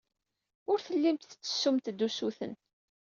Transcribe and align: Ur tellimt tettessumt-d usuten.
Ur 0.71 0.79
tellimt 0.85 1.27
tettessumt-d 1.29 2.05
usuten. 2.07 2.53